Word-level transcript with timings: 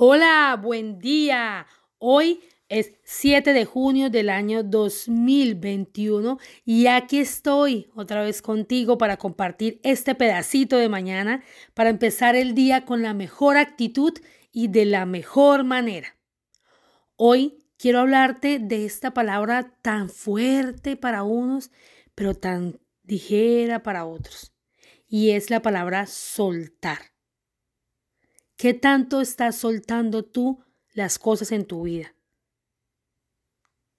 Hola, 0.00 0.56
buen 0.62 1.00
día. 1.00 1.66
Hoy 1.98 2.40
es 2.68 2.92
7 3.02 3.52
de 3.52 3.64
junio 3.64 4.10
del 4.10 4.30
año 4.30 4.62
2021 4.62 6.38
y 6.64 6.86
aquí 6.86 7.18
estoy 7.18 7.90
otra 7.96 8.22
vez 8.22 8.40
contigo 8.40 8.96
para 8.96 9.16
compartir 9.16 9.80
este 9.82 10.14
pedacito 10.14 10.76
de 10.76 10.88
mañana 10.88 11.42
para 11.74 11.90
empezar 11.90 12.36
el 12.36 12.54
día 12.54 12.84
con 12.84 13.02
la 13.02 13.12
mejor 13.12 13.56
actitud 13.56 14.12
y 14.52 14.68
de 14.68 14.84
la 14.84 15.04
mejor 15.04 15.64
manera. 15.64 16.14
Hoy 17.16 17.66
quiero 17.76 17.98
hablarte 17.98 18.60
de 18.60 18.84
esta 18.84 19.12
palabra 19.12 19.74
tan 19.82 20.10
fuerte 20.10 20.94
para 20.96 21.24
unos, 21.24 21.72
pero 22.14 22.36
tan 22.36 22.78
ligera 23.02 23.82
para 23.82 24.04
otros, 24.04 24.52
y 25.08 25.30
es 25.30 25.50
la 25.50 25.60
palabra 25.60 26.06
soltar. 26.06 27.17
¿Qué 28.58 28.74
tanto 28.74 29.20
estás 29.20 29.54
soltando 29.54 30.24
tú 30.24 30.64
las 30.92 31.20
cosas 31.20 31.52
en 31.52 31.64
tu 31.64 31.84
vida? 31.84 32.16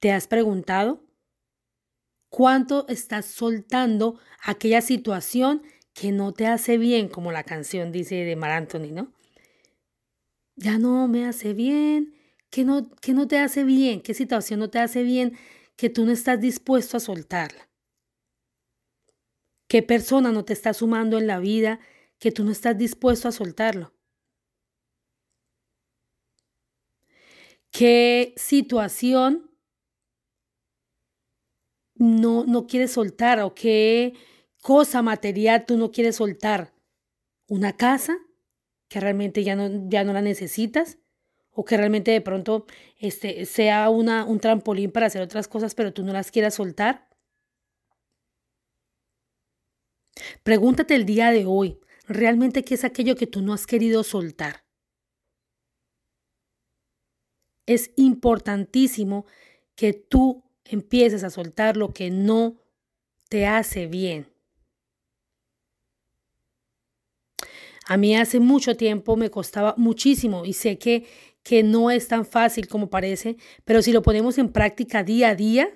¿Te 0.01 0.11
has 0.11 0.27
preguntado? 0.27 1.01
¿Cuánto 2.27 2.85
estás 2.89 3.25
soltando 3.25 4.19
aquella 4.43 4.81
situación 4.81 5.63
que 5.93 6.11
no 6.11 6.33
te 6.33 6.45
hace 6.45 6.77
bien, 6.77 7.07
como 7.07 7.31
la 7.31 7.45
canción 7.45 7.93
dice 7.93 8.15
de 8.15 8.35
Mar 8.35 8.51
Anthony, 8.51 8.91
¿no? 8.91 9.13
Ya 10.57 10.77
no 10.77 11.07
me 11.07 11.25
hace 11.25 11.53
bien, 11.53 12.13
que 12.49 12.65
no, 12.65 12.91
no 13.13 13.27
te 13.29 13.39
hace 13.39 13.63
bien, 13.63 14.01
qué 14.01 14.13
situación 14.13 14.59
no 14.59 14.69
te 14.69 14.79
hace 14.79 15.03
bien, 15.03 15.37
que 15.77 15.89
tú 15.89 16.05
no 16.05 16.11
estás 16.11 16.41
dispuesto 16.41 16.97
a 16.97 16.99
soltarla. 16.99 17.69
¿Qué 19.69 19.83
persona 19.83 20.33
no 20.33 20.43
te 20.43 20.51
está 20.51 20.73
sumando 20.73 21.17
en 21.17 21.27
la 21.27 21.39
vida 21.39 21.79
que 22.19 22.33
tú 22.33 22.43
no 22.43 22.51
estás 22.51 22.77
dispuesto 22.77 23.29
a 23.29 23.31
soltarlo? 23.31 23.93
¿Qué 27.79 28.33
situación 28.35 29.49
no, 31.95 32.43
no 32.43 32.67
quieres 32.67 32.91
soltar 32.91 33.39
o 33.39 33.55
qué 33.55 34.15
cosa 34.61 35.01
material 35.01 35.65
tú 35.65 35.77
no 35.77 35.89
quieres 35.89 36.17
soltar? 36.17 36.73
¿Una 37.47 37.77
casa 37.77 38.17
que 38.89 38.99
realmente 38.99 39.45
ya 39.45 39.55
no, 39.55 39.89
ya 39.89 40.03
no 40.03 40.11
la 40.11 40.21
necesitas? 40.21 40.97
¿O 41.51 41.63
que 41.63 41.77
realmente 41.77 42.11
de 42.11 42.19
pronto 42.19 42.65
este, 42.97 43.45
sea 43.45 43.89
una, 43.89 44.25
un 44.25 44.41
trampolín 44.41 44.91
para 44.91 45.05
hacer 45.05 45.21
otras 45.21 45.47
cosas, 45.47 45.73
pero 45.73 45.93
tú 45.93 46.03
no 46.03 46.11
las 46.11 46.31
quieras 46.31 46.55
soltar? 46.55 47.07
Pregúntate 50.43 50.95
el 50.95 51.05
día 51.05 51.31
de 51.31 51.45
hoy, 51.45 51.79
¿realmente 52.09 52.65
qué 52.65 52.73
es 52.73 52.83
aquello 52.83 53.15
que 53.15 53.25
tú 53.25 53.41
no 53.41 53.53
has 53.53 53.65
querido 53.65 54.03
soltar? 54.03 54.68
Es 57.69 57.91
importantísimo 57.97 59.27
que 59.75 59.93
tú 59.93 60.43
empieces 60.65 61.23
a 61.23 61.29
soltar 61.29 61.77
lo 61.77 61.93
que 61.93 62.09
no 62.09 62.55
te 63.29 63.45
hace 63.45 63.85
bien. 63.85 64.25
A 67.85 67.95
mí 67.95 68.15
hace 68.15 68.39
mucho 68.39 68.75
tiempo 68.75 69.15
me 69.17 69.29
costaba 69.29 69.75
muchísimo 69.77 70.45
y 70.45 70.53
sé 70.53 70.79
que, 70.79 71.05
que 71.43 71.61
no 71.61 71.91
es 71.91 72.07
tan 72.07 72.25
fácil 72.25 72.67
como 72.67 72.89
parece, 72.89 73.37
pero 73.65 73.83
si 73.83 73.93
lo 73.93 74.01
ponemos 74.01 74.39
en 74.39 74.49
práctica 74.49 75.03
día 75.03 75.29
a 75.29 75.35
día, 75.35 75.69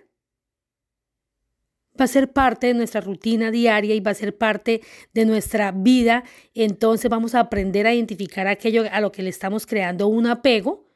va 2.00 2.06
a 2.06 2.08
ser 2.08 2.34
parte 2.34 2.68
de 2.68 2.74
nuestra 2.74 3.02
rutina 3.02 3.52
diaria 3.52 3.94
y 3.94 4.00
va 4.00 4.12
a 4.12 4.16
ser 4.16 4.36
parte 4.36 4.82
de 5.14 5.26
nuestra 5.26 5.72
vida. 5.72 6.24
Entonces 6.56 7.08
vamos 7.08 7.36
a 7.36 7.42
aprender 7.42 7.86
a 7.86 7.94
identificar 7.94 8.48
aquello 8.48 8.86
a 8.92 9.00
lo 9.00 9.12
que 9.12 9.22
le 9.22 9.30
estamos 9.30 9.68
creando 9.68 10.08
un 10.08 10.26
apego 10.26 10.93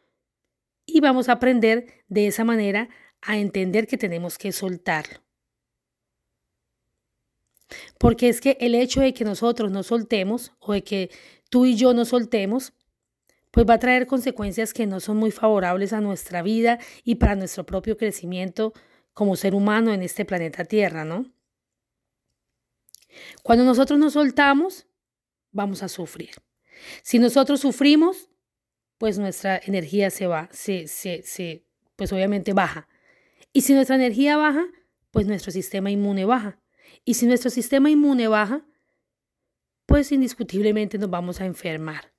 y 0.98 1.00
vamos 1.00 1.30
a 1.30 1.34
aprender 1.34 2.03
de 2.08 2.28
esa 2.28 2.44
manera 2.44 2.90
a 3.22 3.38
entender 3.38 3.85
que 3.85 3.97
tenemos 3.97 4.38
que 4.38 4.52
soltarlo. 4.52 5.19
Porque 8.00 8.30
es 8.30 8.41
que 8.41 8.58
el 8.59 8.74
hecho 8.74 9.02
de 9.02 9.13
que 9.13 9.24
nosotros 9.24 9.72
no 9.72 9.84
soltemos 9.84 10.53
o 10.59 10.74
de 10.74 10.84
que 10.84 11.12
tú 11.50 11.66
y 11.66 11.75
yo 11.75 11.94
no 11.94 12.06
soltemos, 12.06 12.74
pues 13.52 13.68
va 13.69 13.75
a 13.75 13.80
traer 13.80 14.07
consecuencias 14.07 14.74
que 14.74 14.88
no 14.88 15.00
son 15.00 15.18
muy 15.18 15.31
favorables 15.31 15.94
a 15.94 16.02
nuestra 16.02 16.41
vida 16.41 16.80
y 17.03 17.16
para 17.16 17.36
nuestro 17.36 17.66
propio 17.66 17.96
crecimiento 17.96 18.74
como 19.13 19.36
ser 19.36 19.53
humano 19.53 19.94
en 19.94 20.02
este 20.02 20.25
planeta 20.25 20.66
Tierra, 20.66 21.06
¿no? 21.06 21.31
Cuando 23.44 23.66
nosotros 23.66 24.00
nos 24.00 24.13
soltamos, 24.13 24.88
vamos 25.52 25.84
a 25.84 25.90
sufrir. 25.90 26.31
Si 27.03 27.19
nosotros 27.19 27.59
sufrimos, 27.59 28.30
pues 28.97 29.19
nuestra 29.19 29.59
energía 29.63 30.09
se 30.09 30.28
va, 30.28 30.50
se, 30.52 30.88
se, 30.88 31.66
pues 31.96 32.12
obviamente 32.12 32.53
baja. 32.53 32.88
Y 33.53 33.62
si 33.62 33.74
nuestra 33.74 33.96
energía 33.96 34.38
baja, 34.38 34.66
pues 35.12 35.28
nuestro 35.28 35.52
sistema 35.52 35.91
inmune 35.91 36.25
baja. 36.25 36.59
Y 37.06 37.16
si 37.16 37.25
nuestro 37.25 37.50
sistema 37.50 37.90
inmune 37.90 38.28
baja, 38.28 38.66
pues 39.86 40.12
indiscutiblemente 40.12 40.97
nos 40.97 41.09
vamos 41.09 41.41
a 41.41 41.46
enfermar. 41.46 42.13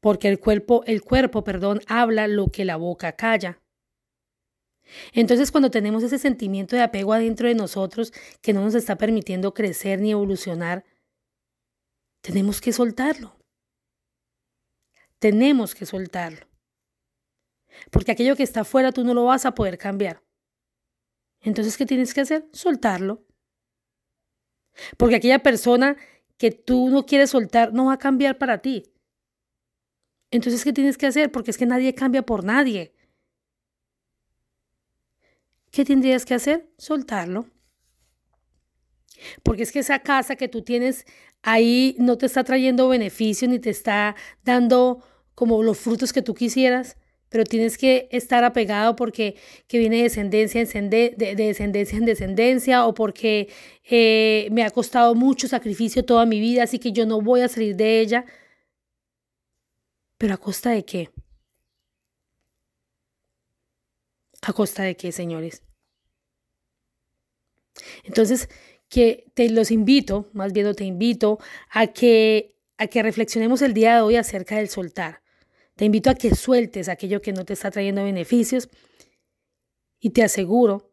Porque 0.00 0.28
el 0.28 0.38
cuerpo, 0.38 0.84
el 0.86 1.02
cuerpo, 1.02 1.42
perdón, 1.44 1.80
habla 1.86 2.28
lo 2.28 2.48
que 2.48 2.64
la 2.64 2.76
boca 2.76 3.12
calla. 3.12 3.60
Entonces, 5.12 5.50
cuando 5.50 5.70
tenemos 5.70 6.02
ese 6.02 6.18
sentimiento 6.18 6.76
de 6.76 6.82
apego 6.82 7.12
adentro 7.12 7.48
de 7.48 7.54
nosotros 7.54 8.12
que 8.40 8.52
no 8.52 8.62
nos 8.62 8.74
está 8.74 8.96
permitiendo 8.96 9.54
crecer 9.54 10.00
ni 10.00 10.12
evolucionar, 10.12 10.84
tenemos 12.22 12.60
que 12.60 12.72
soltarlo 12.72 13.37
tenemos 15.18 15.74
que 15.74 15.86
soltarlo. 15.86 16.46
Porque 17.90 18.12
aquello 18.12 18.36
que 18.36 18.42
está 18.42 18.60
afuera 18.60 18.92
tú 18.92 19.04
no 19.04 19.14
lo 19.14 19.24
vas 19.24 19.46
a 19.46 19.54
poder 19.54 19.78
cambiar. 19.78 20.22
Entonces, 21.40 21.76
¿qué 21.76 21.86
tienes 21.86 22.14
que 22.14 22.20
hacer? 22.20 22.48
Soltarlo. 22.52 23.24
Porque 24.96 25.16
aquella 25.16 25.40
persona 25.40 25.96
que 26.36 26.50
tú 26.50 26.88
no 26.88 27.06
quieres 27.06 27.30
soltar 27.30 27.72
no 27.72 27.86
va 27.86 27.94
a 27.94 27.98
cambiar 27.98 28.38
para 28.38 28.58
ti. 28.58 28.92
Entonces, 30.30 30.64
¿qué 30.64 30.72
tienes 30.72 30.98
que 30.98 31.06
hacer? 31.06 31.32
Porque 31.32 31.50
es 31.50 31.58
que 31.58 31.66
nadie 31.66 31.94
cambia 31.94 32.22
por 32.22 32.44
nadie. 32.44 32.94
¿Qué 35.70 35.84
tendrías 35.84 36.24
que 36.24 36.34
hacer? 36.34 36.68
Soltarlo. 36.76 37.46
Porque 39.42 39.62
es 39.62 39.72
que 39.72 39.80
esa 39.80 40.00
casa 40.00 40.36
que 40.36 40.48
tú 40.48 40.62
tienes 40.62 41.06
ahí 41.42 41.96
no 41.98 42.18
te 42.18 42.26
está 42.26 42.44
trayendo 42.44 42.88
beneficio 42.88 43.48
ni 43.48 43.58
te 43.58 43.70
está 43.70 44.14
dando 44.44 45.02
como 45.38 45.62
los 45.62 45.78
frutos 45.78 46.12
que 46.12 46.20
tú 46.20 46.34
quisieras, 46.34 46.96
pero 47.28 47.44
tienes 47.44 47.78
que 47.78 48.08
estar 48.10 48.42
apegado 48.42 48.96
porque 48.96 49.36
que 49.68 49.78
viene 49.78 49.98
de 49.98 50.02
descendencia, 50.02 50.60
en 50.60 50.90
de, 50.90 51.14
descendencia 51.36 51.96
en 51.96 52.06
descendencia 52.06 52.86
o 52.86 52.92
porque 52.92 53.48
eh, 53.88 54.48
me 54.50 54.64
ha 54.64 54.70
costado 54.70 55.14
mucho 55.14 55.46
sacrificio 55.46 56.04
toda 56.04 56.26
mi 56.26 56.40
vida, 56.40 56.64
así 56.64 56.80
que 56.80 56.90
yo 56.90 57.06
no 57.06 57.20
voy 57.20 57.42
a 57.42 57.48
salir 57.48 57.76
de 57.76 58.00
ella. 58.00 58.24
¿Pero 60.18 60.34
a 60.34 60.38
costa 60.38 60.70
de 60.70 60.84
qué? 60.84 61.10
¿A 64.42 64.52
costa 64.52 64.82
de 64.82 64.96
qué, 64.96 65.12
señores? 65.12 65.62
Entonces, 68.02 68.48
que 68.88 69.30
te 69.34 69.48
los 69.50 69.70
invito, 69.70 70.30
más 70.32 70.52
bien 70.52 70.74
te 70.74 70.84
invito 70.84 71.38
a 71.70 71.86
que, 71.86 72.56
a 72.76 72.88
que 72.88 73.04
reflexionemos 73.04 73.62
el 73.62 73.72
día 73.72 73.94
de 73.94 74.00
hoy 74.00 74.16
acerca 74.16 74.56
del 74.56 74.68
soltar. 74.68 75.27
Te 75.78 75.84
invito 75.84 76.10
a 76.10 76.16
que 76.16 76.34
sueltes 76.34 76.88
aquello 76.88 77.22
que 77.22 77.32
no 77.32 77.44
te 77.44 77.52
está 77.52 77.70
trayendo 77.70 78.02
beneficios 78.02 78.68
y 80.00 80.10
te 80.10 80.24
aseguro 80.24 80.92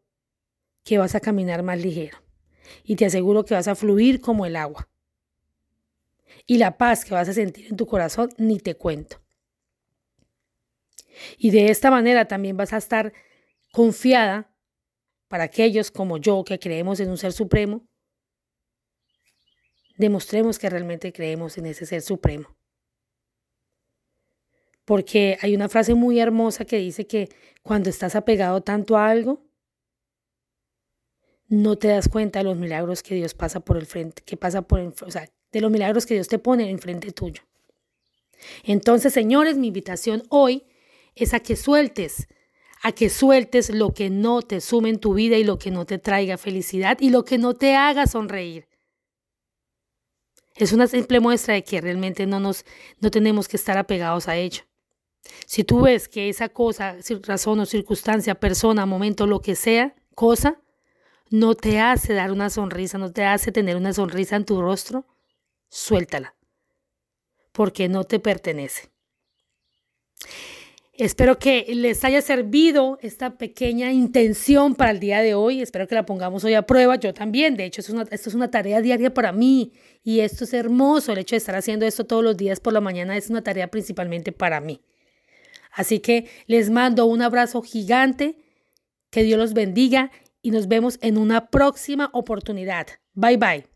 que 0.84 1.00
vas 1.00 1.16
a 1.16 1.20
caminar 1.20 1.64
más 1.64 1.80
ligero 1.80 2.20
y 2.84 2.96
te 2.96 3.08
aseguro 3.08 3.46
que 3.46 3.56
vas 3.56 3.68
a 3.68 3.74
fluir 3.74 4.22
como 4.22 4.46
el 4.46 4.56
agua. 4.56 4.88
Y 6.46 6.60
la 6.60 6.78
paz 6.78 7.04
que 7.04 7.16
vas 7.16 7.28
a 7.28 7.34
sentir 7.34 7.66
en 7.66 7.78
tu 7.78 7.88
corazón 7.88 8.30
ni 8.38 8.60
te 8.60 8.76
cuento. 8.76 9.24
Y 11.40 11.50
de 11.50 11.72
esta 11.72 11.90
manera 11.90 12.28
también 12.28 12.56
vas 12.56 12.72
a 12.72 12.78
estar 12.78 13.12
confiada 13.72 14.56
para 15.30 15.46
aquellos 15.46 15.90
como 15.90 16.18
yo 16.20 16.44
que 16.44 16.60
creemos 16.60 17.00
en 17.00 17.10
un 17.10 17.18
ser 17.18 17.34
supremo, 17.34 17.88
demostremos 19.98 20.60
que 20.60 20.70
realmente 20.70 21.12
creemos 21.12 21.58
en 21.58 21.66
ese 21.66 21.88
ser 21.88 22.04
supremo. 22.04 22.56
Porque 24.86 25.38
hay 25.42 25.56
una 25.56 25.68
frase 25.70 25.94
muy 25.96 26.20
hermosa 26.20 26.66
que 26.66 26.78
dice 26.78 27.08
que 27.08 27.30
cuando 27.64 27.90
estás 27.90 28.16
apegado 28.16 28.62
tanto 28.62 28.98
a 28.98 29.10
algo, 29.10 29.42
no 31.48 31.76
te 31.78 31.90
das 31.90 32.08
cuenta 32.08 32.40
de 32.40 32.46
los 32.46 32.58
milagros 32.58 33.04
que 33.04 33.16
Dios 33.16 33.34
pasa 33.34 33.60
por 33.60 33.78
el 33.78 33.86
frente, 33.86 34.22
que 34.24 34.38
pasa 34.38 34.62
por 34.62 34.80
el, 34.80 34.94
o 35.06 35.12
sea, 35.12 35.30
de 35.52 35.62
los 35.62 35.72
milagros 35.72 36.06
que 36.06 36.16
Dios 36.16 36.28
te 36.28 36.40
pone 36.40 36.70
en 36.70 36.80
frente 36.80 37.12
tuyo. 37.12 37.44
Entonces, 38.64 39.14
señores, 39.14 39.58
mi 39.58 39.68
invitación 39.68 40.24
hoy 40.30 40.66
es 41.16 41.34
a 41.34 41.40
que 41.40 41.56
sueltes 41.56 42.28
a 42.86 42.92
que 42.92 43.10
sueltes 43.10 43.72
lo 43.72 43.96
que 43.96 44.12
no 44.12 44.44
te 44.44 44.62
sume 44.62 44.90
en 44.90 45.00
tu 45.00 45.16
vida 45.16 45.38
y 45.38 45.44
lo 45.44 45.58
que 45.58 45.72
no 45.72 45.86
te 45.86 45.98
traiga 45.98 46.38
felicidad 46.38 47.00
y 47.00 47.10
lo 47.10 47.26
que 47.26 47.40
no 47.40 47.56
te 47.56 47.76
haga 47.76 48.06
sonreír. 48.06 48.68
Es 50.56 50.72
una 50.72 50.86
simple 50.86 51.20
muestra 51.20 51.56
de 51.56 51.64
que 51.64 51.82
realmente 51.82 52.28
no 52.28 52.40
nos 52.40 52.64
no 53.00 53.10
tenemos 53.10 53.48
que 53.48 53.58
estar 53.58 53.78
apegados 53.80 54.28
a 54.28 54.36
ello. 54.36 54.62
Si 55.46 55.64
tú 55.64 55.82
ves 55.82 56.08
que 56.08 56.30
esa 56.30 56.50
cosa, 56.50 56.96
razón 57.24 57.60
o 57.60 57.66
circunstancia, 57.66 58.36
persona, 58.36 58.86
momento, 58.86 59.28
lo 59.28 59.42
que 59.42 59.56
sea, 59.56 59.96
cosa, 60.14 60.60
no 61.30 61.56
te 61.56 61.80
hace 61.80 62.14
dar 62.14 62.32
una 62.32 62.50
sonrisa, 62.50 62.98
no 62.98 63.12
te 63.12 63.24
hace 63.24 63.52
tener 63.52 63.76
una 63.76 63.94
sonrisa 63.94 64.36
en 64.36 64.46
tu 64.46 64.62
rostro, 64.62 65.06
suéltala, 65.70 66.36
porque 67.52 67.90
no 67.90 68.04
te 68.04 68.20
pertenece. 68.20 68.90
Espero 70.98 71.38
que 71.38 71.66
les 71.76 72.06
haya 72.06 72.22
servido 72.22 72.98
esta 73.02 73.38
pequeña 73.38 73.92
intención 73.92 74.76
para 74.76 74.92
el 74.92 75.02
día 75.02 75.20
de 75.20 75.34
hoy. 75.34 75.62
Espero 75.62 75.90
que 75.90 75.96
la 75.96 76.06
pongamos 76.06 76.46
hoy 76.46 76.54
a 76.54 76.62
prueba. 76.62 76.96
Yo 76.96 77.14
también. 77.14 77.58
De 77.58 77.66
hecho, 77.66 77.82
esto 77.82 78.30
es 78.30 78.34
una 78.34 78.50
tarea 78.50 78.80
diaria 78.80 79.14
para 79.14 79.34
mí. 79.34 79.74
Y 80.04 80.22
esto 80.22 80.46
es 80.46 80.54
hermoso. 80.54 81.12
El 81.12 81.18
hecho 81.18 81.36
de 81.36 81.40
estar 81.40 81.56
haciendo 81.56 81.86
esto 81.86 82.06
todos 82.06 82.24
los 82.24 82.38
días 82.38 82.62
por 82.62 82.72
la 82.72 82.80
mañana 82.80 83.18
es 83.18 83.30
una 83.30 83.44
tarea 83.44 83.68
principalmente 83.68 84.32
para 84.32 84.62
mí. 84.62 84.80
Así 85.76 86.00
que 86.00 86.28
les 86.48 86.70
mando 86.70 87.06
un 87.06 87.22
abrazo 87.22 87.62
gigante. 87.62 88.38
Que 89.12 89.24
Dios 89.24 89.38
los 89.38 89.54
bendiga 89.54 90.12
y 90.42 90.52
nos 90.52 90.68
vemos 90.68 90.98
en 91.02 91.18
una 91.18 91.50
próxima 91.50 92.10
oportunidad. 92.14 92.88
Bye 93.14 93.38
bye. 93.38 93.75